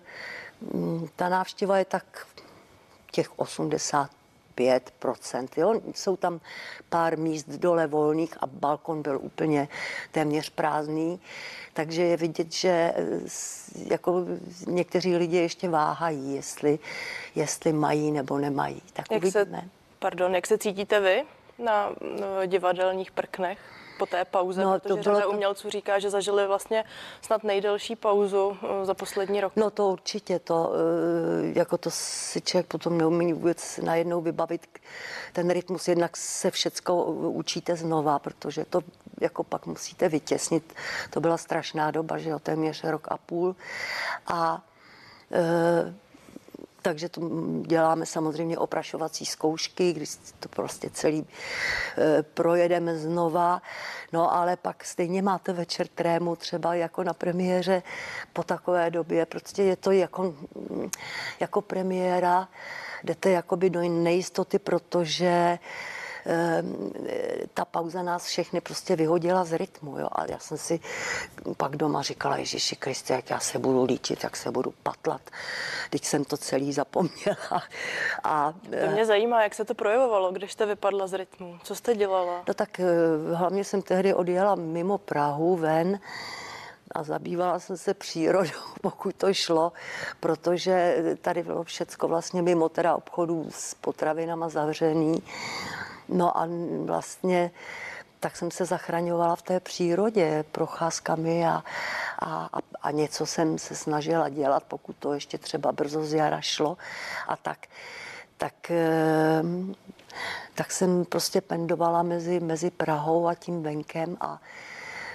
mm, 0.73 1.07
ta 1.15 1.29
návštěva 1.29 1.77
je 1.77 1.85
tak 1.85 2.27
těch 3.11 3.39
80 3.39 4.18
5%. 4.59 5.47
Jo? 5.57 5.81
Jsou 5.95 6.17
tam 6.17 6.39
pár 6.89 7.17
míst 7.17 7.49
dole 7.49 7.87
volných 7.87 8.37
a 8.43 8.47
balkon 8.47 9.01
byl 9.01 9.19
úplně 9.21 9.67
téměř 10.11 10.49
prázdný. 10.49 11.19
Takže 11.73 12.03
je 12.03 12.17
vidět, 12.17 12.53
že 12.53 12.69
eh, 12.69 12.93
jako 13.89 14.25
někteří 14.67 15.15
lidi 15.15 15.37
ještě 15.37 15.69
váhají, 15.69 16.35
jestli, 16.35 16.79
jestli 17.35 17.73
mají 17.73 18.11
nebo 18.11 18.37
nemají. 18.37 18.81
Tak 18.93 19.11
jak 19.11 19.21
uvidíme. 19.23 19.61
Se, 19.61 19.69
pardon, 19.99 20.35
jak 20.35 20.47
se 20.47 20.57
cítíte 20.57 20.99
vy 20.99 21.23
na, 21.63 21.89
na 22.19 22.45
divadelních 22.45 23.11
prknech? 23.11 23.59
Po 23.99 24.05
té 24.05 24.25
pauze, 24.25 24.63
No, 24.63 24.69
no, 24.69 24.79
to 24.79 24.87
protože 24.89 25.01
bylo 25.03 25.15
řada 25.15 25.21
to- 25.21 25.31
umělců 25.31 25.69
říká, 25.69 25.99
že 25.99 26.09
zažili 26.09 26.47
vlastně 26.47 26.83
snad 27.21 27.43
nejdelší 27.43 27.95
pauzu 27.95 28.57
eh, 28.63 28.85
za 28.85 28.93
poslední 28.93 29.41
rok. 29.41 29.53
No 29.55 29.69
to 29.69 29.87
určitě, 29.89 30.39
to, 30.39 30.71
eh, 30.73 31.59
jako 31.59 31.77
to 31.77 31.89
si 31.91 32.41
člověk 32.41 32.67
potom 32.67 32.97
neumí 32.97 33.33
vůbec 33.33 33.77
najednou 33.83 34.21
vybavit 34.21 34.67
ten 35.33 35.49
rytmus, 35.49 35.87
jednak 35.87 36.17
se 36.17 36.51
všecko 36.51 37.03
učíte 37.05 37.75
znova, 37.75 38.19
protože 38.19 38.65
to 38.65 38.81
jako 39.21 39.43
pak 39.43 39.65
musíte 39.65 40.09
vytěsnit. 40.09 40.73
To 41.09 41.19
byla 41.21 41.37
strašná 41.37 41.91
doba, 41.91 42.17
že 42.17 42.29
jo, 42.29 42.39
téměř 42.39 42.83
rok 42.83 43.07
a 43.11 43.17
půl. 43.17 43.55
A 44.27 44.61
eh, 45.31 45.93
takže 46.81 47.09
to 47.09 47.21
děláme 47.61 48.05
samozřejmě 48.05 48.57
oprašovací 48.57 49.25
zkoušky, 49.25 49.93
když 49.93 50.09
to 50.39 50.49
prostě 50.49 50.89
celý 50.89 51.27
eh, 51.97 52.23
projedeme 52.23 52.97
znova. 52.97 53.61
No 54.13 54.33
ale 54.33 54.57
pak 54.57 54.85
stejně 54.85 55.21
máte 55.21 55.53
večer 55.53 55.87
trému 55.87 56.35
třeba 56.35 56.75
jako 56.75 57.03
na 57.03 57.13
premiéře 57.13 57.83
po 58.33 58.43
takové 58.43 58.91
době. 58.91 59.25
Prostě 59.25 59.63
je 59.63 59.75
to 59.75 59.91
jako, 59.91 60.23
mm, 60.23 60.89
jako 61.39 61.61
premiéra, 61.61 62.47
jdete 63.03 63.29
jakoby 63.29 63.69
do 63.69 63.81
nejistoty, 63.81 64.59
protože 64.59 65.59
ta 67.53 67.65
pauza 67.65 68.03
nás 68.03 68.25
všechny 68.25 68.61
prostě 68.61 68.95
vyhodila 68.95 69.43
z 69.43 69.53
rytmu. 69.57 69.97
Jo? 69.97 70.07
A 70.11 70.25
já 70.31 70.39
jsem 70.39 70.57
si 70.57 70.79
pak 71.57 71.75
doma 71.75 72.01
říkala, 72.01 72.37
Ježíši 72.37 72.75
Kriste, 72.75 73.13
jak 73.13 73.29
já 73.29 73.39
se 73.39 73.59
budu 73.59 73.83
líčit, 73.83 74.23
jak 74.23 74.35
se 74.35 74.51
budu 74.51 74.73
patlat. 74.83 75.21
Teď 75.89 76.05
jsem 76.05 76.25
to 76.25 76.37
celý 76.37 76.73
zapomněla. 76.73 77.63
A, 78.23 78.53
To 78.85 78.91
mě 78.91 79.05
zajímá, 79.05 79.43
jak 79.43 79.55
se 79.55 79.65
to 79.65 79.73
projevovalo, 79.73 80.31
když 80.31 80.51
jste 80.51 80.65
vypadla 80.65 81.07
z 81.07 81.13
rytmu. 81.13 81.59
Co 81.63 81.75
jste 81.75 81.95
dělala? 81.95 82.43
No 82.47 82.53
tak 82.53 82.79
eh, 82.79 82.85
hlavně 83.33 83.63
jsem 83.63 83.81
tehdy 83.81 84.13
odjela 84.13 84.55
mimo 84.55 84.97
Prahu 84.97 85.55
ven 85.55 85.99
a 86.91 87.03
zabývala 87.03 87.59
jsem 87.59 87.77
se 87.77 87.93
přírodou, 87.93 88.49
pokud 88.81 89.15
to 89.15 89.33
šlo, 89.33 89.71
protože 90.19 91.03
tady 91.21 91.43
bylo 91.43 91.63
všecko 91.63 92.07
vlastně 92.07 92.41
mimo 92.41 92.69
teda 92.69 92.95
obchodů 92.95 93.47
s 93.49 93.73
potravinama 93.73 94.49
zavřený. 94.49 95.21
No 96.09 96.37
a 96.37 96.47
vlastně 96.85 97.51
tak 98.19 98.37
jsem 98.37 98.51
se 98.51 98.65
zachraňovala 98.65 99.35
v 99.35 99.41
té 99.41 99.59
přírodě 99.59 100.45
procházkami 100.51 101.47
a, 101.47 101.63
a, 102.21 102.49
a, 102.81 102.91
něco 102.91 103.25
jsem 103.25 103.57
se 103.57 103.75
snažila 103.75 104.29
dělat, 104.29 104.63
pokud 104.67 104.95
to 104.95 105.13
ještě 105.13 105.37
třeba 105.37 105.71
brzo 105.71 106.03
z 106.05 106.13
jara 106.13 106.41
šlo 106.41 106.77
a 107.27 107.35
tak. 107.35 107.67
Tak 108.37 108.71
ehm, 108.71 109.75
tak 110.55 110.71
jsem 110.71 111.05
prostě 111.05 111.41
pendovala 111.41 112.03
mezi, 112.03 112.39
mezi 112.39 112.71
Prahou 112.71 113.27
a 113.27 113.35
tím 113.35 113.63
venkem 113.63 114.17
a 114.21 114.41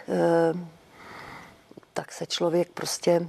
e, 0.09 0.55
tak 1.93 2.13
se 2.13 2.27
člověk 2.27 2.69
prostě 2.71 3.29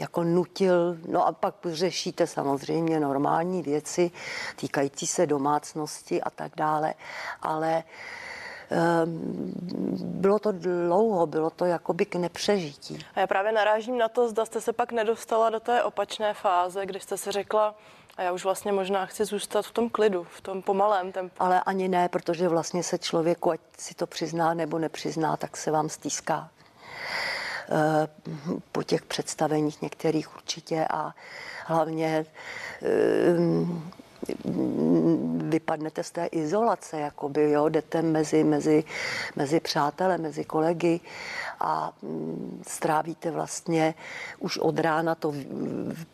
jako 0.00 0.24
nutil, 0.24 0.96
no 1.08 1.26
a 1.26 1.32
pak 1.32 1.54
řešíte 1.64 2.26
samozřejmě 2.26 3.00
normální 3.00 3.62
věci 3.62 4.10
týkající 4.56 5.06
se 5.06 5.26
domácnosti 5.26 6.22
a 6.22 6.30
tak 6.30 6.52
dále, 6.56 6.94
ale 7.42 7.82
ehm, 8.70 9.52
bylo 10.02 10.38
to 10.38 10.52
dlouho, 10.52 11.26
bylo 11.26 11.50
to 11.50 11.64
jakoby 11.64 12.06
k 12.06 12.14
nepřežití. 12.14 13.06
A 13.14 13.20
já 13.20 13.26
právě 13.26 13.52
narážím 13.52 13.98
na 13.98 14.08
to, 14.08 14.28
zda 14.28 14.44
jste 14.44 14.60
se 14.60 14.72
pak 14.72 14.92
nedostala 14.92 15.50
do 15.50 15.60
té 15.60 15.82
opačné 15.82 16.34
fáze, 16.34 16.86
kdy 16.86 17.00
jste 17.00 17.16
si 17.16 17.32
řekla, 17.32 17.74
a 18.16 18.22
já 18.22 18.32
už 18.32 18.44
vlastně 18.44 18.72
možná 18.72 19.06
chci 19.06 19.24
zůstat 19.24 19.66
v 19.66 19.70
tom 19.70 19.90
klidu, 19.90 20.26
v 20.30 20.40
tom 20.40 20.62
pomalém 20.62 21.12
tempu. 21.12 21.34
Ale 21.38 21.60
ani 21.60 21.88
ne, 21.88 22.08
protože 22.08 22.48
vlastně 22.48 22.82
se 22.82 22.98
člověku, 22.98 23.50
ať 23.50 23.60
si 23.78 23.94
to 23.94 24.06
přizná 24.06 24.54
nebo 24.54 24.78
nepřizná, 24.78 25.36
tak 25.36 25.56
se 25.56 25.70
vám 25.70 25.88
stýská. 25.88 26.50
Eh, 27.70 28.08
Po 28.72 28.82
těch 28.82 29.02
představeních 29.02 29.82
některých 29.82 30.34
určitě 30.36 30.86
a 30.90 31.14
hlavně 31.66 32.26
eh, 32.82 32.88
vypadnete 35.48 36.02
z 36.02 36.10
té 36.10 36.26
izolace, 36.26 37.00
jakoby, 37.00 37.50
jo, 37.50 37.68
jdete 37.68 38.02
mezi, 38.02 38.44
mezi, 38.44 38.84
mezi 39.36 39.60
přátele, 39.60 40.18
mezi 40.18 40.44
kolegy 40.44 41.00
a 41.60 41.92
mm, 42.02 42.62
strávíte 42.66 43.30
vlastně 43.30 43.94
už 44.38 44.58
od 44.58 44.78
rána 44.78 45.14
to 45.14 45.34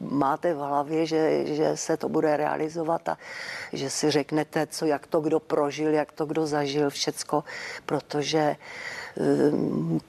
máte 0.00 0.54
v 0.54 0.58
hlavě, 0.58 1.06
že, 1.06 1.54
že 1.54 1.76
se 1.76 1.96
to 1.96 2.08
bude 2.08 2.36
realizovat 2.36 3.08
a 3.08 3.18
že 3.72 3.90
si 3.90 4.10
řeknete, 4.10 4.66
co, 4.66 4.86
jak 4.86 5.06
to 5.06 5.20
kdo 5.20 5.40
prožil, 5.40 5.94
jak 5.94 6.12
to 6.12 6.26
kdo 6.26 6.46
zažil, 6.46 6.90
všecko, 6.90 7.44
protože 7.86 8.56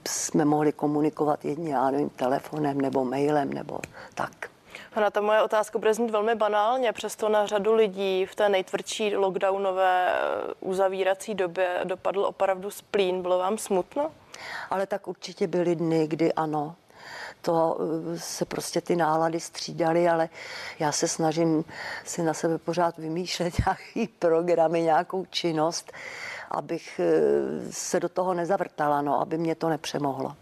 jsme 0.07 0.45
mohli 0.45 0.71
komunikovat 0.71 1.45
jedně, 1.45 1.73
já 1.73 1.91
nevím, 1.91 2.09
telefonem 2.09 2.81
nebo 2.81 3.05
mailem 3.05 3.53
nebo 3.53 3.79
tak. 4.13 4.49
Ona 4.97 5.09
ta 5.09 5.21
moje 5.21 5.41
otázka 5.41 5.79
bude 5.79 5.93
znít 5.93 6.11
velmi 6.11 6.35
banálně, 6.35 6.91
přesto 6.93 7.29
na 7.29 7.45
řadu 7.45 7.73
lidí 7.73 8.25
v 8.25 8.35
té 8.35 8.49
nejtvrdší 8.49 9.15
lockdownové 9.15 10.13
eh, 10.13 10.53
uzavírací 10.59 11.35
době 11.35 11.81
dopadl 11.83 12.25
opravdu 12.25 12.71
splín. 12.71 13.21
Bylo 13.21 13.37
vám 13.37 13.57
smutno? 13.57 14.11
Ale 14.69 14.87
tak 14.87 15.07
určitě 15.07 15.47
byly 15.47 15.75
dny, 15.75 16.07
kdy 16.07 16.33
ano, 16.33 16.75
to 17.41 17.77
eh, 17.79 18.19
se 18.19 18.45
prostě 18.45 18.81
ty 18.81 18.95
nálady 18.95 19.39
střídaly, 19.39 20.09
ale 20.09 20.29
já 20.79 20.91
se 20.91 21.07
snažím 21.07 21.65
si 22.05 22.23
na 22.23 22.33
sebe 22.33 22.57
pořád 22.57 22.97
vymýšlet 22.97 23.53
nějaký 23.65 24.07
programy, 24.19 24.81
nějakou 24.81 25.25
činnost, 25.25 25.91
abych 26.55 26.99
eh, 26.99 27.71
se 27.71 27.99
do 27.99 28.09
toho 28.09 28.33
nezavrtala, 28.33 29.01
no, 29.01 29.21
aby 29.21 29.37
mě 29.37 29.55
to 29.55 29.69
nepřemohlo. 29.69 30.35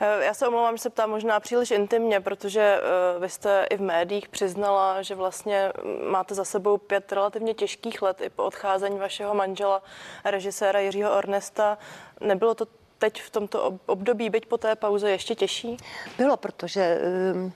Eh, 0.00 0.24
Já 0.24 0.34
se 0.34 0.48
omlouvám, 0.48 0.76
že 0.76 0.82
se 0.82 0.90
ptám 0.90 1.10
možná 1.10 1.40
příliš 1.40 1.70
intimně, 1.70 2.20
protože 2.20 2.80
eh, 2.80 3.18
vy 3.18 3.28
jste 3.28 3.66
i 3.70 3.76
v 3.76 3.80
médiích 3.80 4.28
přiznala, 4.28 5.02
že 5.02 5.14
vlastně 5.14 5.72
mm, 5.84 6.10
máte 6.10 6.34
za 6.34 6.44
sebou 6.44 6.78
pět 6.78 7.12
relativně 7.12 7.54
těžkých 7.54 8.02
let 8.02 8.20
i 8.20 8.30
po 8.30 8.44
odcházení 8.44 8.98
vašeho 8.98 9.34
manžela, 9.34 9.82
režiséra 10.24 10.80
Jiřího 10.80 11.16
Ornesta. 11.18 11.78
Nebylo 12.20 12.54
to 12.54 12.66
teď 13.02 13.22
v 13.22 13.30
tomto 13.30 13.62
ob- 13.62 13.82
období, 13.86 14.30
byť 14.30 14.46
po 14.46 14.58
té 14.58 14.76
pauze, 14.76 15.10
ještě 15.10 15.34
těžší? 15.34 15.76
Bylo, 16.18 16.36
protože 16.36 16.98
um, 17.34 17.52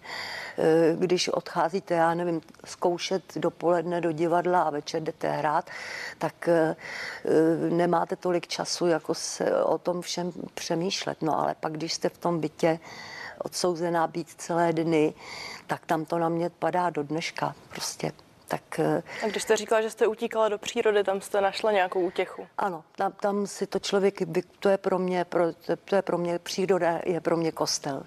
eh, 0.59 0.97
když 0.99 1.29
odcházíte, 1.29 1.95
já 1.95 2.15
nevím, 2.15 2.41
zkoušet 2.65 3.23
dopoledne 3.37 4.01
do 4.01 4.13
divadla 4.13 4.63
a 4.63 4.71
večer 4.71 5.03
jdete 5.03 5.31
hrát, 5.31 5.71
tak 6.19 6.49
eh, 6.49 6.77
eh, 7.25 7.71
nemáte 7.71 8.17
tolik 8.17 8.47
času, 8.47 8.87
jako 8.87 9.15
se 9.15 9.65
o 9.65 9.79
tom 9.79 10.03
všem 10.03 10.33
přemýšlet. 10.55 11.23
No 11.23 11.39
ale 11.41 11.55
pak, 11.61 11.73
když 11.73 11.93
jste 11.93 12.09
v 12.09 12.19
tom 12.19 12.41
bytě 12.41 12.79
odsouzená 13.39 14.07
být 14.07 14.29
celé 14.29 14.73
dny, 14.73 15.15
tak 15.67 15.87
tam 15.87 16.05
to 16.05 16.19
na 16.19 16.29
mě 16.29 16.51
padá 16.51 16.91
do 16.91 17.03
dneška 17.03 17.55
prostě. 17.69 18.13
Tak 18.49 18.79
eh, 18.79 19.03
A 19.25 19.27
když 19.27 19.43
jste 19.43 19.57
říkala, 19.57 19.83
že 19.83 19.91
jste 19.91 20.07
utíkala 20.07 20.49
do 20.49 20.59
přírody, 20.59 21.05
tam 21.05 21.21
jste 21.21 21.41
našla 21.41 21.73
nějakou 21.73 22.01
útěchu. 22.01 22.47
ano, 22.59 22.85
tam, 22.97 23.13
tam 23.13 23.47
si 23.47 23.67
to 23.67 23.79
člověk, 23.79 24.19
to 24.61 24.69
je 24.69 24.79
pro 24.79 24.99
mě, 24.99 25.25
pro, 25.25 25.45
to 25.85 25.97
je 25.97 26.03
pro 26.03 26.19
mě, 26.19 26.39
příroda 26.39 27.01
je 27.07 27.21
pro 27.21 27.37
mě 27.37 27.53
kostel. 27.53 28.03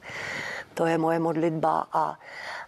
To 0.74 0.86
je 0.86 0.98
moje 0.98 1.20
modlitba 1.20 1.88
a, 1.94 2.20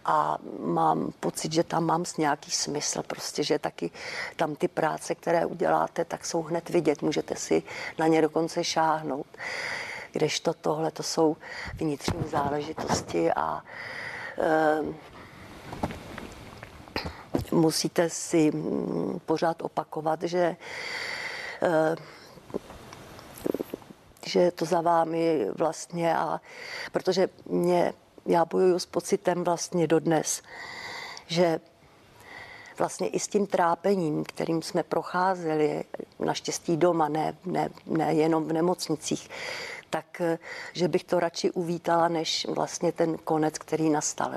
a 0.04 0.38
mám 0.58 1.12
pocit, 1.20 1.52
že 1.52 1.64
tam 1.64 1.84
mám 1.84 2.04
s 2.04 2.16
nějaký 2.16 2.50
smysl, 2.50 3.02
prostě, 3.02 3.44
že 3.44 3.58
taky 3.58 3.90
tam 4.36 4.56
ty 4.56 4.68
práce, 4.68 5.14
které 5.14 5.46
uděláte, 5.46 6.04
tak 6.04 6.26
jsou 6.26 6.42
hned 6.42 6.68
vidět, 6.68 7.02
můžete 7.02 7.36
si 7.36 7.62
na 7.98 8.06
ně 8.06 8.22
dokonce 8.22 8.64
šáhnout. 8.64 9.26
Kdežto 10.12 10.54
tohle, 10.54 10.90
to 10.90 11.02
jsou 11.02 11.36
vnitřní 11.74 12.24
záležitosti 12.28 13.32
a 13.32 13.62
ehm, 14.38 14.94
musíte 17.52 18.10
si 18.10 18.50
mm, 18.50 19.20
pořád 19.26 19.62
opakovat, 19.62 20.22
že 20.22 20.56
eh, 21.62 21.96
že 24.26 24.50
to 24.50 24.64
za 24.64 24.80
vámi 24.80 25.46
vlastně 25.54 26.16
a 26.16 26.40
protože 26.92 27.28
mě, 27.46 27.92
já 28.26 28.44
bojuju 28.44 28.78
s 28.78 28.86
pocitem 28.86 29.44
vlastně 29.44 29.86
dodnes, 29.86 30.42
že 31.26 31.60
vlastně 32.78 33.08
i 33.08 33.20
s 33.20 33.28
tím 33.28 33.46
trápením, 33.46 34.24
kterým 34.24 34.62
jsme 34.62 34.82
procházeli, 34.82 35.84
naštěstí 36.18 36.76
doma, 36.76 37.08
ne, 37.08 37.36
ne, 37.44 37.68
ne 37.86 38.14
jenom 38.14 38.44
v 38.44 38.52
nemocnicích, 38.52 39.30
tak 39.92 40.20
eh, 40.20 40.38
že 40.72 40.88
bych 40.88 41.04
to 41.04 41.20
radši 41.20 41.50
uvítala, 41.50 42.08
než 42.08 42.46
vlastně 42.48 42.92
ten 42.92 43.18
konec, 43.18 43.58
který 43.58 43.90
nastal. 43.90 44.32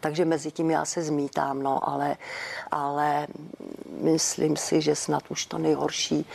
Takže 0.00 0.24
mezi 0.24 0.52
tím 0.52 0.70
já 0.70 0.84
se 0.84 1.02
zmítám, 1.02 1.62
no, 1.62 1.88
ale, 1.88 2.16
ale 2.70 3.26
myslím 3.88 4.56
si, 4.56 4.80
že 4.80 4.96
snad 4.96 5.22
už 5.28 5.46
to 5.46 5.58
nejhorší 5.58 6.26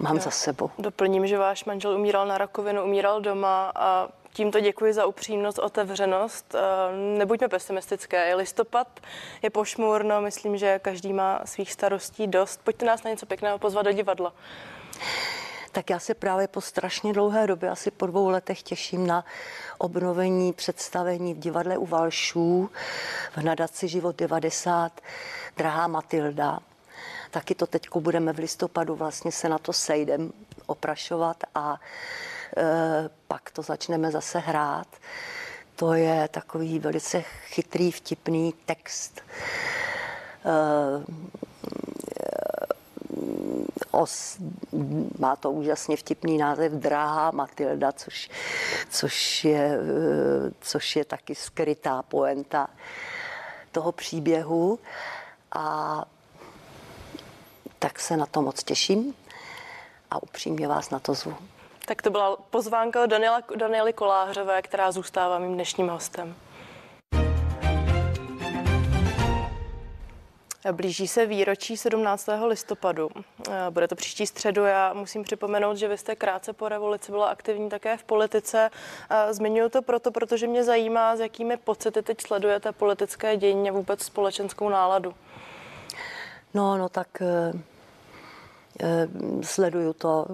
mám 0.00 0.20
za 0.20 0.30
sebou. 0.30 0.70
Doplním, 0.78 1.26
že 1.26 1.38
váš 1.38 1.64
manžel 1.64 1.92
umíral 1.92 2.26
na 2.26 2.38
rakovinu, 2.38 2.84
umíral 2.84 3.20
doma 3.20 3.72
a 3.74 4.08
tímto 4.32 4.60
děkuji 4.60 4.92
za 4.92 5.06
upřímnost, 5.06 5.58
otevřenost. 5.58 6.54
Eh, 6.54 7.18
Nebuďme 7.18 7.48
pesimistické. 7.48 8.28
Je 8.28 8.34
listopad, 8.34 9.00
je 9.42 9.50
pošmurno, 9.50 10.20
myslím, 10.20 10.56
že 10.56 10.78
každý 10.78 11.12
má 11.12 11.40
svých 11.44 11.72
starostí 11.72 12.26
dost. 12.26 12.60
Pojďte 12.64 12.86
nás 12.86 13.02
na 13.02 13.10
něco 13.10 13.26
pěkného 13.26 13.58
pozvat 13.58 13.84
do 13.84 13.92
divadla. 13.92 14.32
Tak 15.76 15.90
já 15.90 15.98
se 15.98 16.14
právě 16.14 16.48
po 16.48 16.60
strašně 16.60 17.12
dlouhé 17.12 17.46
době, 17.46 17.70
asi 17.70 17.90
po 17.90 18.06
dvou 18.06 18.28
letech, 18.28 18.62
těším 18.62 19.06
na 19.06 19.24
obnovení 19.78 20.52
představení 20.52 21.34
v 21.34 21.38
divadle 21.38 21.78
u 21.78 21.86
Valšů 21.86 22.70
v 23.36 23.42
nadaci 23.42 23.88
Život 23.88 24.16
90 24.16 25.00
Drahá 25.56 25.86
Matilda. 25.86 26.58
Taky 27.30 27.54
to 27.54 27.66
teď 27.66 27.88
budeme 27.96 28.32
v 28.32 28.38
listopadu, 28.38 28.94
vlastně 28.94 29.32
se 29.32 29.48
na 29.48 29.58
to 29.58 29.72
sejdem 29.72 30.32
oprašovat 30.66 31.36
a 31.54 31.80
e, 32.56 32.64
pak 33.28 33.50
to 33.50 33.62
začneme 33.62 34.10
zase 34.10 34.38
hrát. 34.38 34.88
To 35.74 35.94
je 35.94 36.28
takový 36.28 36.78
velice 36.78 37.22
chytrý, 37.22 37.92
vtipný 37.92 38.54
text. 38.66 39.20
E, 40.44 40.50
os, 43.90 44.38
má 45.18 45.36
to 45.36 45.50
úžasně 45.50 45.96
vtipný 45.96 46.38
název 46.38 46.72
Dráha 46.72 47.30
Matilda, 47.30 47.92
což, 47.92 48.30
což, 48.90 49.44
je, 49.44 49.78
což 50.60 50.96
je 50.96 51.04
taky 51.04 51.34
skrytá 51.34 52.02
poenta 52.02 52.68
toho 53.72 53.92
příběhu. 53.92 54.78
A 55.52 56.04
tak 57.78 58.00
se 58.00 58.16
na 58.16 58.26
to 58.26 58.42
moc 58.42 58.64
těším 58.64 59.14
a 60.10 60.22
upřímně 60.22 60.68
vás 60.68 60.90
na 60.90 60.98
to 60.98 61.14
zvu. 61.14 61.36
Tak 61.84 62.02
to 62.02 62.10
byla 62.10 62.36
pozvánka 62.36 63.06
Daniela, 63.06 63.42
Daniely 63.56 63.92
Kolářové, 63.92 64.62
která 64.62 64.92
zůstává 64.92 65.38
mým 65.38 65.54
dnešním 65.54 65.88
hostem. 65.88 66.34
Blíží 70.72 71.08
se 71.08 71.26
výročí 71.26 71.76
17. 71.76 72.28
listopadu. 72.46 73.08
Bude 73.70 73.88
to 73.88 73.94
příští 73.94 74.26
středu. 74.26 74.64
Já 74.64 74.92
musím 74.92 75.22
připomenout, 75.22 75.76
že 75.76 75.88
vy 75.88 75.98
jste 75.98 76.16
krátce 76.16 76.52
po 76.52 76.68
revoluci 76.68 77.12
byla 77.12 77.26
aktivní 77.26 77.68
také 77.68 77.96
v 77.96 78.04
politice. 78.04 78.70
Zmiňuji 79.30 79.70
to 79.70 79.82
proto, 79.82 80.10
protože 80.10 80.46
mě 80.46 80.64
zajímá, 80.64 81.16
s 81.16 81.20
jakými 81.20 81.56
pocity 81.56 82.02
teď 82.02 82.20
sledujete 82.20 82.72
politické 82.72 83.36
dění 83.36 83.70
a 83.70 83.72
vůbec 83.72 84.02
společenskou 84.02 84.68
náladu. 84.68 85.14
No, 86.54 86.78
no 86.78 86.88
tak 86.88 87.08
eh, 87.22 87.52
eh, 88.80 89.08
sleduju 89.42 89.92
to. 89.92 90.26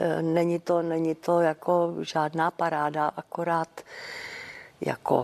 Eh, 0.00 0.22
není 0.22 0.58
to, 0.58 0.82
není 0.82 1.14
to 1.14 1.40
jako 1.40 1.94
žádná 2.00 2.50
paráda, 2.50 3.10
akorát 3.16 3.68
jako 4.80 5.22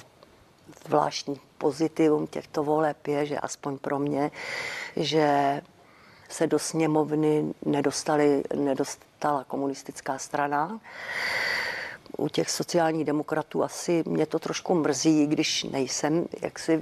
zvláštní 0.86 1.40
pozitivum 1.64 2.26
těchto 2.26 2.62
voleb 2.62 3.06
je, 3.06 3.26
že 3.26 3.38
aspoň 3.38 3.78
pro 3.78 3.98
mě, 3.98 4.30
že 4.96 5.60
se 6.28 6.46
do 6.46 6.58
sněmovny 6.58 7.54
nedostali, 7.64 8.44
nedostala 8.54 9.44
komunistická 9.44 10.18
strana. 10.18 10.80
U 12.18 12.28
těch 12.28 12.50
sociálních 12.50 13.04
demokratů 13.04 13.62
asi 13.62 14.04
mě 14.06 14.26
to 14.26 14.38
trošku 14.38 14.74
mrzí, 14.74 15.26
když 15.26 15.64
nejsem 15.64 16.26
jaksi 16.42 16.72
e, 16.72 16.80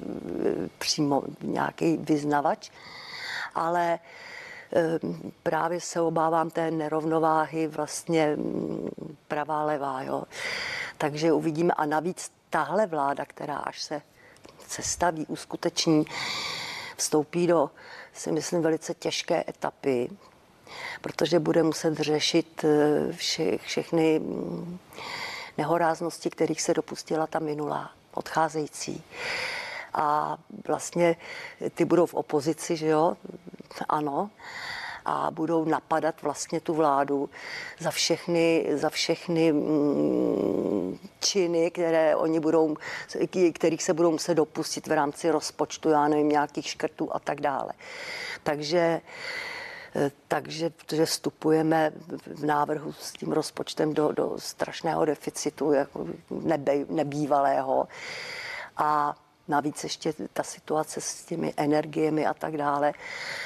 přímo 0.78 1.22
nějaký 1.42 1.96
vyznavač, 1.96 2.70
ale 3.54 3.94
e, 3.94 3.98
právě 5.42 5.80
se 5.80 6.00
obávám 6.00 6.50
té 6.50 6.70
nerovnováhy 6.70 7.66
vlastně 7.66 8.36
pravá 9.28 9.64
levá. 9.64 10.02
Jo. 10.02 10.24
Takže 10.98 11.32
uvidíme. 11.32 11.72
A 11.76 11.86
navíc 11.86 12.32
tahle 12.50 12.86
vláda, 12.86 13.24
která 13.24 13.56
až 13.56 13.82
se 13.82 14.02
sestaví, 14.72 15.26
uskuteční, 15.26 16.04
vstoupí 16.96 17.46
do, 17.46 17.70
si 18.12 18.32
myslím, 18.32 18.62
velice 18.62 18.94
těžké 18.94 19.44
etapy, 19.48 20.10
protože 21.00 21.38
bude 21.38 21.62
muset 21.62 21.94
řešit 21.94 22.64
eh, 22.64 23.12
vše, 23.12 23.58
všechny 23.58 24.18
mm, 24.18 24.78
nehoráznosti, 25.58 26.30
kterých 26.30 26.62
se 26.62 26.74
dopustila 26.74 27.26
ta 27.26 27.38
minulá, 27.38 27.90
odcházející. 28.14 29.02
A 29.94 30.38
vlastně 30.66 31.16
ty 31.74 31.84
budou 31.84 32.06
v 32.06 32.14
opozici, 32.14 32.76
že 32.76 32.86
jo? 32.86 33.16
Ano 33.88 34.30
a 35.04 35.30
budou 35.30 35.64
napadat 35.64 36.22
vlastně 36.22 36.60
tu 36.60 36.74
vládu 36.74 37.30
za 37.78 37.90
všechny, 37.90 38.66
za 38.72 38.90
všechny 38.90 39.52
mm, 39.52 40.98
činy, 41.20 41.70
které 41.70 42.16
oni 42.16 42.40
budou, 42.40 42.76
kterých 43.52 43.82
se 43.82 43.94
budou 43.94 44.10
muset 44.10 44.34
dopustit 44.34 44.86
v 44.86 44.92
rámci 44.92 45.30
rozpočtu, 45.30 45.88
já 45.88 46.08
nevím, 46.08 46.28
nějakých 46.28 46.68
škrtů 46.68 47.14
a 47.14 47.18
tak 47.18 47.40
dále. 47.40 47.72
Takže 48.42 49.00
takže 50.28 50.70
protože 50.70 51.06
vstupujeme 51.06 51.92
v 52.26 52.44
návrhu 52.44 52.92
s 52.92 53.12
tím 53.12 53.32
rozpočtem 53.32 53.94
do, 53.94 54.12
do 54.12 54.34
strašného 54.38 55.04
deficitu, 55.04 55.72
jako 55.72 56.06
nebe, 56.30 56.72
nebývalého. 56.88 57.88
A 58.76 59.14
Navíc 59.48 59.84
ještě 59.84 60.14
ta 60.32 60.42
situace 60.42 61.00
s 61.00 61.24
těmi 61.24 61.54
energiemi 61.56 62.26
a 62.26 62.34
tak 62.34 62.56
dále, 62.56 62.92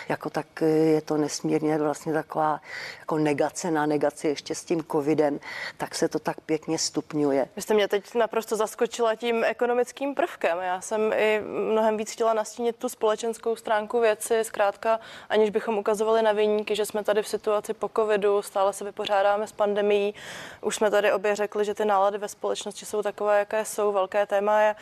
jako 0.09 0.31
tak 0.31 0.47
je 0.61 1.01
to 1.01 1.17
nesmírně 1.17 1.79
vlastně 1.79 2.13
taková 2.13 2.61
jako 2.99 3.19
negace 3.19 3.71
na 3.71 3.87
negaci 3.87 4.29
ještě 4.29 4.55
s 4.55 4.65
tím 4.65 4.85
covidem, 4.93 5.41
tak 5.77 5.95
se 5.95 6.09
to 6.09 6.19
tak 6.19 6.41
pěkně 6.41 6.79
stupňuje. 6.79 7.49
Vy 7.57 7.63
jste 7.63 7.75
mě 7.75 7.89
teď 7.89 8.15
naprosto 8.15 8.57
zaskočila 8.57 9.15
tím 9.15 9.45
ekonomickým 9.45 10.15
prvkem. 10.15 10.59
Já 10.59 10.81
jsem 10.81 11.13
i 11.13 11.41
mnohem 11.71 11.97
víc 11.97 12.13
chtěla 12.13 12.35
nastínit 12.35 12.77
tu 12.77 12.89
společenskou 12.89 13.57
stránku 13.57 14.01
věci, 14.01 14.45
zkrátka, 14.45 15.01
aniž 15.29 15.51
bychom 15.51 15.79
ukazovali 15.79 16.23
na 16.23 16.33
vyníky, 16.33 16.77
že 16.77 16.87
jsme 16.87 17.05
tady 17.05 17.23
v 17.23 17.29
situaci 17.29 17.75
po 17.75 17.91
covidu, 17.97 18.43
stále 18.43 18.73
se 18.73 18.85
vypořádáme 18.85 19.47
s 19.47 19.53
pandemí. 19.53 20.15
Už 20.61 20.77
jsme 20.77 20.91
tady 20.91 21.13
obě 21.13 21.37
řekli, 21.37 21.65
že 21.65 21.75
ty 21.75 21.85
nálady 21.85 22.19
ve 22.19 22.29
společnosti 22.29 22.87
jsou 22.87 23.03
takové, 23.03 23.39
jaké 23.39 23.65
jsou. 23.65 23.93
Velké 23.93 24.27
téma 24.27 24.61
je 24.61 24.75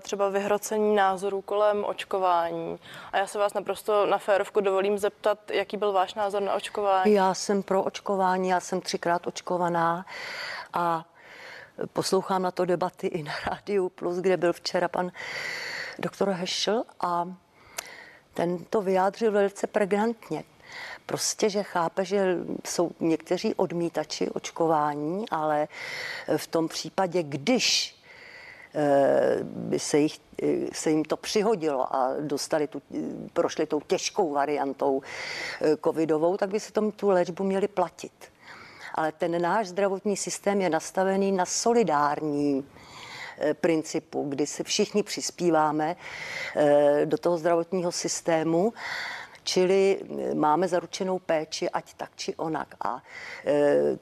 třeba 0.00 0.28
vyhrocení 0.28 0.94
názorů 0.94 1.42
kolem 1.42 1.84
očkování. 1.84 2.78
A 3.12 3.18
já 3.18 3.26
se 3.26 3.38
vás 3.38 3.54
naprosto 3.54 4.06
na 4.06 4.18
férovku 4.18 4.60
dovolím 4.60 4.98
zeptat, 4.98 5.50
jaký 5.50 5.76
byl 5.76 5.92
váš 5.92 6.14
názor 6.14 6.42
na 6.42 6.54
očkování? 6.54 7.12
Já 7.12 7.34
jsem 7.34 7.62
pro 7.62 7.82
očkování, 7.82 8.48
já 8.48 8.60
jsem 8.60 8.80
třikrát 8.80 9.26
očkovaná 9.26 10.06
a 10.72 11.04
poslouchám 11.92 12.42
na 12.42 12.50
to 12.50 12.64
debaty 12.64 13.06
i 13.06 13.22
na 13.22 13.32
Rádiu 13.46 13.88
Plus, 13.88 14.16
kde 14.16 14.36
byl 14.36 14.52
včera 14.52 14.88
pan 14.88 15.12
doktor 15.98 16.28
Hešel 16.28 16.84
a 17.00 17.28
ten 18.34 18.64
to 18.64 18.82
vyjádřil 18.82 19.32
velice 19.32 19.66
pregnantně. 19.66 20.44
Prostě, 21.06 21.50
že 21.50 21.62
chápe, 21.62 22.04
že 22.04 22.36
jsou 22.66 22.90
někteří 23.00 23.54
odmítači 23.54 24.30
očkování, 24.30 25.28
ale 25.30 25.68
v 26.36 26.46
tom 26.46 26.68
případě, 26.68 27.22
když 27.22 27.99
by 29.42 29.78
se, 29.78 29.98
jich, 29.98 30.20
se 30.72 30.90
jim 30.90 31.04
to 31.04 31.16
přihodilo 31.16 31.96
a 31.96 32.14
dostali 32.20 32.66
tu, 32.66 32.82
prošli 33.32 33.66
tou 33.66 33.80
těžkou 33.80 34.32
variantou 34.32 35.02
eh, 35.60 35.76
covidovou, 35.84 36.36
tak 36.36 36.50
by 36.50 36.60
si 36.60 36.72
tom 36.72 36.92
tu 36.92 37.08
léčbu 37.08 37.44
měli 37.44 37.68
platit. 37.68 38.12
Ale 38.94 39.12
ten 39.12 39.42
náš 39.42 39.68
zdravotní 39.68 40.16
systém 40.16 40.60
je 40.60 40.70
nastavený 40.70 41.32
na 41.32 41.46
solidární 41.46 42.64
eh, 43.38 43.54
principu, 43.54 44.28
kdy 44.28 44.46
se 44.46 44.64
všichni 44.64 45.02
přispíváme 45.02 45.96
eh, 46.56 47.06
do 47.06 47.18
toho 47.18 47.38
zdravotního 47.38 47.92
systému 47.92 48.72
Čili 49.50 49.98
máme 50.34 50.68
zaručenou 50.68 51.18
péči, 51.18 51.66
ať 51.70 51.94
tak 51.94 52.10
či 52.16 52.34
onak. 52.34 52.74
A 52.84 53.02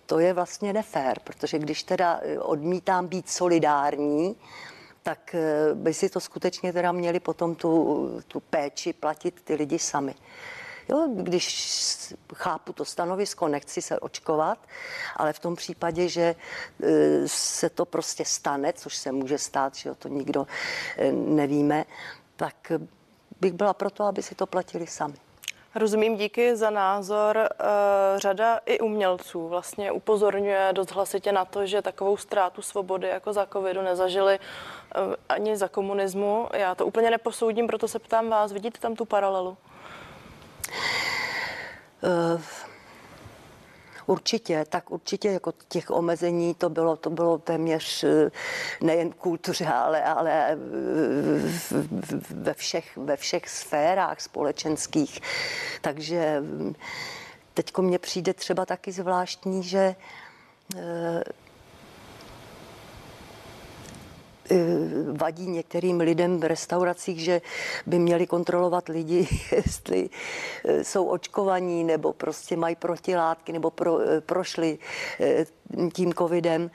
to 0.07 0.19
je 0.19 0.33
vlastně 0.33 0.73
nefér, 0.73 1.19
protože 1.25 1.59
když 1.59 1.83
teda 1.83 2.21
odmítám 2.41 3.07
být 3.07 3.31
solidární, 3.31 4.37
tak 5.03 5.35
by 5.75 5.95
si 5.95 6.09
to 6.09 6.21
skutečně 6.21 6.73
teda 6.73 6.93
měli 6.93 7.21
potom 7.21 7.55
tu, 7.55 8.21
tu 8.29 8.41
péči 8.41 8.93
platit 8.93 9.41
ty 9.45 9.55
lidi 9.55 9.79
sami. 9.79 10.15
Jo, 10.89 11.09
když 11.17 12.15
chápu 12.35 12.73
to 12.73 12.85
stanovisko, 12.85 13.49
nechci 13.49 13.83
se 13.83 13.99
očkovat, 14.01 14.59
ale 15.17 15.33
v 15.33 15.39
tom 15.39 15.57
případě, 15.57 16.09
že 16.09 16.35
se 17.27 17.71
to 17.71 17.85
prostě 17.85 18.25
stane, 18.25 18.73
což 18.73 18.97
se 18.97 19.13
může 19.13 19.39
stát, 19.39 19.75
že 19.75 19.95
to 19.95 20.09
nikdo 20.09 20.47
nevíme, 21.13 21.85
tak 22.37 22.73
bych 23.41 23.53
byla 23.53 23.75
proto, 23.75 24.05
aby 24.05 24.23
si 24.23 24.35
to 24.35 24.47
platili 24.47 24.87
sami. 24.87 25.15
Rozumím, 25.75 26.17
díky 26.17 26.57
za 26.57 26.71
názor. 26.71 27.39
Eh, 27.39 27.49
řada 28.17 28.61
i 28.67 28.81
umělců 28.81 29.49
vlastně 29.49 29.93
upozorňuje 29.93 30.69
dost 30.73 30.91
hlasitě 30.93 31.33
na 31.33 31.45
to, 31.45 31.67
že 31.67 31.83
takovou 31.83 32.17
ztrátu 32.17 32.63
svobody 32.63 33.09
jako 33.09 33.33
za 33.33 33.47
covidu 33.47 33.83
nezažili 33.83 34.39
eh, 34.39 35.01
ani 35.29 35.57
za 35.57 35.69
komunismu. 35.69 36.49
Já 36.53 36.75
to 36.75 36.87
úplně 36.87 37.11
neposoudím, 37.11 37.67
proto 37.67 37.89
se 37.89 37.99
ptám 37.99 38.29
vás, 38.29 38.53
vidíte 38.53 38.81
tam 38.81 38.97
tu 38.97 39.05
paralelu? 39.05 39.57
Určitě, 44.09 44.65
tak 44.69 44.91
určitě 44.91 45.29
jako 45.29 45.53
těch 45.69 45.91
omezení 45.91 46.55
to 46.55 46.71
bylo, 46.71 46.97
to 46.97 47.11
bylo 47.11 47.39
téměř 47.39 48.05
eh, 48.05 48.31
nejen 48.81 49.13
kultuře, 49.13 49.67
ale, 49.67 50.03
ale 50.05 50.53
eh, 50.53 50.57
ve 52.31 52.55
všech, 52.55 52.97
ve 52.97 53.17
všech 53.17 53.49
sférách 53.49 54.21
společenských. 54.21 55.21
Takže 55.81 56.41
mm, 56.41 56.75
teď 57.55 57.79
mně 57.79 57.99
přijde 57.99 58.35
třeba 58.35 58.67
taky 58.67 58.93
zvláštní, 58.93 59.63
že 59.63 59.95
eh, 60.77 60.79
eh, 60.79 61.23
vadí 65.13 65.47
některým 65.47 66.01
lidem 66.01 66.41
v 66.41 66.45
restauracích, 66.45 67.21
že 67.21 67.41
by 67.87 67.99
měli 67.99 68.27
kontrolovat 68.27 68.89
lidi, 68.89 69.29
jestli 69.57 70.11
eh, 70.65 70.85
jsou 70.85 71.07
očkovaní 71.07 71.85
nebo 71.85 72.13
prostě 72.13 72.57
mají 72.57 72.77
protilátky 72.77 73.53
nebo 73.53 73.71
pro, 73.71 73.99
prošli 74.27 74.79
tím 75.93 76.15
covidem 76.15 76.71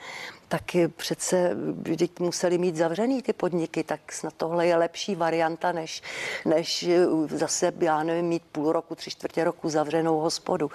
tak 0.54 0.76
přece 0.96 1.56
vždyť 1.82 2.20
museli 2.20 2.58
mít 2.58 2.76
zavřený 2.76 3.22
ty 3.22 3.34
podniky, 3.34 3.84
tak 3.84 4.12
snad 4.12 4.34
tohle 4.38 4.68
je 4.68 4.76
lepší 4.76 5.16
varianta, 5.16 5.72
než, 5.72 6.02
než 6.46 6.90
zase, 7.30 7.74
já 7.80 8.04
nevím, 8.04 8.26
mít 8.26 8.44
půl 8.52 8.72
roku, 8.72 8.96
tři 8.96 9.12
čtvrtě 9.12 9.44
roku 9.44 9.70
zavřenou 9.70 10.20
hospodu 10.20 10.72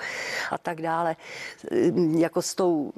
a 0.51 0.59
tak 0.59 0.83
dále. 0.83 1.17
Jako 2.19 2.43
s 2.43 2.55
tou 2.55 2.93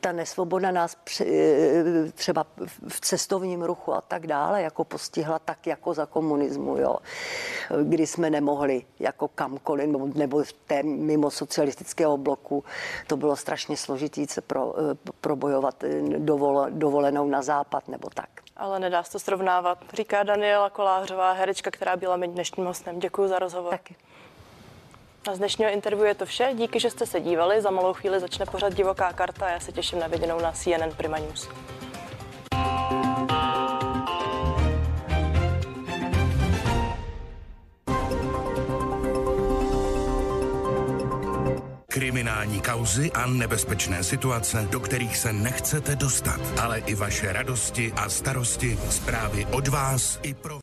ta 0.00 0.12
nesvoboda 0.12 0.70
nás 0.70 0.96
třeba 2.14 2.46
v 2.88 3.00
cestovním 3.00 3.62
ruchu 3.62 3.94
a 3.94 4.00
tak 4.00 4.26
dále 4.26 4.62
jako 4.62 4.84
postihla 4.84 5.38
tak 5.38 5.66
jako 5.66 5.94
za 5.94 6.06
komunismu, 6.06 6.76
jo. 6.76 6.96
kdy 7.82 8.06
jsme 8.06 8.30
nemohli 8.30 8.84
jako 9.00 9.28
kamkoliv 9.28 9.90
nebo 10.14 10.42
v 10.42 10.52
té 10.52 10.82
mimo 10.82 11.30
socialistického 11.30 12.16
bloku. 12.16 12.64
To 13.06 13.16
bylo 13.16 13.36
strašně 13.36 13.76
složitý 13.76 14.26
se 14.26 14.40
pro, 14.40 14.74
probojovat 15.20 15.84
dovol, 16.18 16.66
dovolenou 16.70 17.26
na 17.26 17.42
západ 17.42 17.88
nebo 17.88 18.10
tak. 18.14 18.28
Ale 18.56 18.80
nedá 18.80 19.02
se 19.02 19.12
to 19.12 19.18
srovnávat, 19.18 19.78
říká 19.92 20.22
Daniela 20.22 20.70
Kolářová, 20.70 21.32
herečka, 21.32 21.70
která 21.70 21.96
byla 21.96 22.16
mým 22.16 22.32
dnešním 22.32 22.66
hostem. 22.66 22.98
Děkuji 22.98 23.28
za 23.28 23.38
rozhovor. 23.38 23.70
Taky. 23.70 23.96
A 25.28 25.34
z 25.34 25.38
dnešního 25.38 25.70
interview 25.70 26.06
je 26.06 26.14
to 26.14 26.26
vše. 26.26 26.50
Díky, 26.54 26.80
že 26.80 26.90
jste 26.90 27.06
se 27.06 27.20
dívali. 27.20 27.62
Za 27.62 27.70
malou 27.70 27.92
chvíli 27.92 28.20
začne 28.20 28.46
pořád 28.46 28.74
divoká 28.74 29.12
karta 29.12 29.46
a 29.46 29.50
já 29.50 29.60
se 29.60 29.72
těším 29.72 29.98
na 29.98 30.06
viděnou 30.06 30.40
na 30.40 30.52
CNN 30.52 30.96
Prima 30.96 31.18
News. 31.18 31.48
Kriminální 41.88 42.60
kauzy 42.60 43.12
a 43.12 43.26
nebezpečné 43.26 44.04
situace, 44.04 44.68
do 44.70 44.80
kterých 44.80 45.16
se 45.16 45.32
nechcete 45.32 45.96
dostat, 45.96 46.40
ale 46.62 46.78
i 46.78 46.94
vaše 46.94 47.32
radosti 47.32 47.92
a 47.96 48.08
starosti, 48.08 48.78
zprávy 48.90 49.46
od 49.52 49.68
vás 49.68 50.18
i 50.22 50.34
pro 50.34 50.58